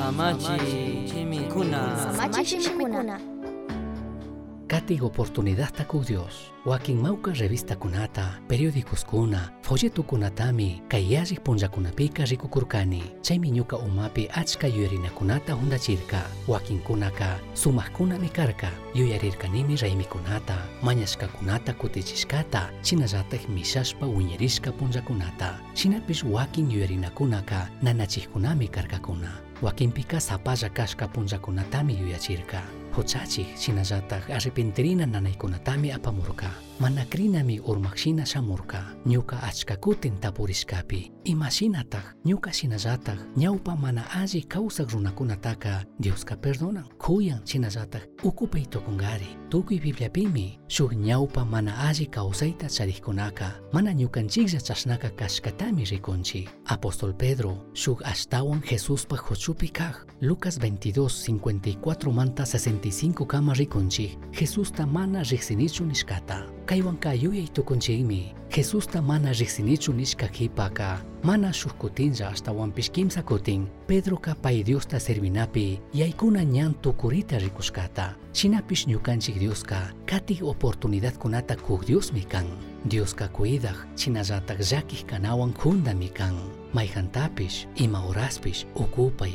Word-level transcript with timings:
Samachi 0.00 1.04
chimikuna. 1.12 1.80
Samachi 2.16 2.56
Shimikuna. 2.60 3.20
Katig 4.90 5.04
oportunidad 5.04 5.70
taku 5.70 6.02
Dios. 6.02 6.50
Wakin 6.66 6.98
mauka 7.02 7.30
revista 7.32 7.76
kunata, 7.76 8.40
periódicos 8.48 9.04
kuna, 9.04 9.52
folleto 9.62 10.02
kunatami, 10.02 10.82
kayajik 10.88 11.44
punjakunapika 11.44 12.24
rikukurkani. 12.24 13.02
Chaymi 13.22 13.50
ñuka 13.50 13.76
umapi 13.76 14.28
achka 14.34 14.66
yuyarinakunata 14.66 15.52
hundachirka. 15.54 16.22
Wakin 16.48 16.80
kunaka, 16.80 17.38
sumajkunami 17.54 18.28
karka. 18.28 18.70
Yuyarirkanimi 18.94 19.76
raymikunata, 19.76 20.58
mañashkakunata 20.82 21.72
kutichishkata, 21.72 22.70
chinallatak 22.82 23.48
mishashpa 23.48 24.06
wiñarishka 24.06 24.72
punjakunata. 24.72 25.58
Shinapish 25.74 26.24
wakin 26.24 26.70
yuyarinakunaka, 26.70 27.68
nanachijkunami 27.82 28.68
karkakuna. 28.68 29.30
Wakinpika 29.62 30.20
sapalla 30.20 30.68
kashka 30.68 31.08
punjakunatami 31.08 31.98
yuyachirka. 32.00 32.62
Huchachik 32.90 33.56
shinallatak 33.56 34.30
arrepentirina 34.30 35.06
nanaykunatami 35.06 35.92
apamurka. 35.94 36.50
Mana 36.80 37.04
krinami 37.04 37.60
urmaqshina 37.60 38.26
shamurka. 38.26 38.82
Ñuka 39.06 39.38
achka 39.42 39.76
kutin 39.76 40.18
tapurishkapi. 40.20 41.12
Imashinataq 41.30 42.26
ñuka 42.26 42.50
shinallatak 42.52 43.18
ñawpa 43.38 43.76
mana 43.76 44.02
alli 44.18 44.42
kawsaq 44.42 44.90
runakunataka 44.90 45.84
Dioska 46.00 46.34
perdonan. 46.36 46.84
Kuyan 46.98 47.46
shinallatak 47.46 48.02
ukupay 48.24 48.66
tukungari. 48.66 49.28
Tukuy 49.50 49.78
Bibliapimi 49.78 50.58
shuk 50.68 50.92
ñawpa 50.92 51.44
mana 51.44 51.78
alli 51.86 52.06
kawsayta 52.06 52.66
charikkunaka 52.68 53.54
mana 53.72 53.92
ñukanchiklla 53.94 54.58
chashnaka 54.60 55.10
kashkatami 55.10 55.84
rikunchik. 55.84 56.50
Apóstol 56.66 57.14
Pedro 57.14 57.62
shuk 57.74 58.02
ashtawan 58.04 58.60
Jesuspa 58.66 59.16
huchupi 59.16 59.68
kaq. 59.70 60.06
Lucas 60.20 60.58
22, 60.58 61.08
54 61.08 62.12
manta 62.12 62.42
65 62.44 63.24
kama 63.26 63.54
rikunchik. 63.54 64.18
Jesusta 64.40 64.86
mana 64.86 65.22
riksinichu 65.22 65.84
nishkata. 65.84 66.42
Kaywanka 66.66 67.12
yuyay 67.12 67.48
tukunchikmi. 67.52 68.34
Jesusta 68.56 69.02
mana 69.02 69.32
riksinichu 69.32 69.92
nishkakipaka. 69.92 70.98
Mana 71.22 71.52
shuk 71.52 71.72
kutinlla 71.78 72.28
ashtawanpish 72.28 72.90
kimsa 72.90 73.22
kutin. 73.22 73.66
Pedroka 73.86 74.34
pay 74.34 74.62
Diosta 74.64 75.00
servinapi 75.00 75.80
yaykuna 75.94 76.42
ñan 76.44 76.74
tukurita 76.74 77.38
rikushkata. 77.38 78.14
Shinapish 78.32 78.86
ñukanchik 78.86 79.38
Dioska 79.38 79.92
katik 80.06 80.42
oportunidad 80.42 81.18
kunata 81.18 81.56
kuk 81.56 81.84
Diosmi 81.86 82.24
kan. 82.24 82.46
Dioska 82.90 83.28
kuidaq 83.28 83.76
chinallatak 83.96 84.58
llakik 84.60 85.06
kanawan 85.06 85.52
kundami 85.52 86.08
kan. 86.08 86.34
Ima 87.76 88.02
ukupay. 88.74 89.32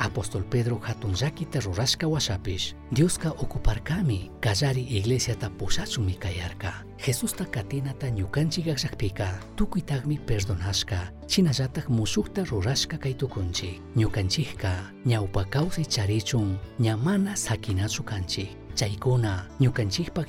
Apóstol 0.00 0.44
Pedro 0.48 0.80
hatun 0.80 1.12
llakita 1.12 1.60
rurashka 1.60 2.08
washapish 2.08 2.74
Dioska 2.90 3.30
okuparkami 3.30 4.30
kallari 4.40 4.80
iglesiata 4.88 5.50
pushachumi 5.50 6.14
kayarka. 6.16 6.72
Jesusta 6.96 7.44
katinata 7.44 8.08
ñukanchik 8.08 8.66
llakpika 8.66 9.28
tukuytaqmi 9.56 10.18
perdonashka 10.18 11.12
chinallatak 11.28 11.88
mushukta 11.88 12.44
rurashka 12.44 12.96
kay 12.98 13.14
tukunchik. 13.14 13.80
Ñukanchikka 13.96 14.72
ñawpa 15.04 15.44
kawsay 15.50 15.84
charichun 15.84 16.58
ña 16.80 16.96
mana 16.96 17.36
sakinachu 17.36 18.02
kanchik. 18.02 18.56
Chaykuna 18.74 19.46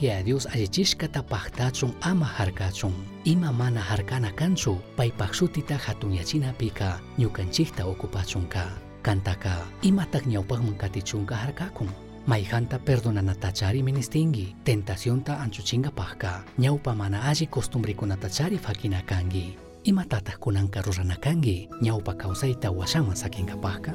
ya 0.01 0.23
Dios 0.23 0.45
allichishkata 0.47 1.23
paktachun 1.23 1.95
ama 2.01 2.25
harkachun. 2.25 2.93
Ima 3.23 3.53
mana 3.53 3.79
harkana 3.79 4.31
kanchu 4.35 4.81
paypak 4.97 5.33
shutita 5.33 5.77
hatunyachinapika 5.77 6.99
ñukanchikta 7.17 7.85
okupachunka. 7.85 8.90
Kantaka 9.01 9.65
imatak 9.81 10.25
ñawpakman 10.29 10.77
katichunka 10.77 11.35
harkakun. 11.35 11.89
Mayjanta 12.27 12.77
perdonanatachari 12.77 13.81
ministingi, 13.83 14.55
tentacionta 14.63 15.41
anchuchinkapajka, 15.41 16.45
ñawpa 16.59 16.93
mana 16.95 17.21
alli 17.25 17.47
costumbrekunatachari 17.47 18.57
fakinakangi. 18.57 19.57
Imatataq 19.83 20.37
kunanka 20.37 20.81
ruranakangi, 20.81 21.69
ñawpa 21.81 22.13
kawsayta 22.13 22.69
washaman 22.71 23.15
sakinkapajka. 23.15 23.93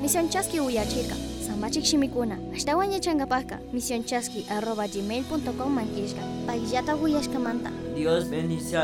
Misión 0.00 0.30
Chasqui 0.30 0.60
Uyachirka. 0.60 1.16
Samachik 1.42 1.84
Shimikuna. 1.84 2.38
Ashtawan 2.54 2.92
yachankapajka. 2.92 3.58
Misión 3.72 4.04
Chasqui 4.04 4.46
arroba 4.48 4.86
gmail.com 4.86 5.74
mankishka. 5.74 6.22
Pagillata 6.46 6.94
Uyashkamanta. 6.94 7.70
Dios 7.96 8.30
bendice 8.30 8.76